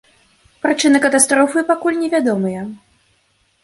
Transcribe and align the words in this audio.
Прычыны 0.63 0.97
катастрофы 1.05 1.65
пакуль 1.71 2.01
невядомыя. 2.03 2.69